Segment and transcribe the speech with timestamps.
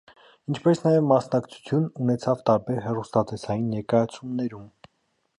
[0.51, 4.65] Ինչպես նաև մասնակցություն ունեցավ տարբեր հեռուստատեսային ներկայացումներում։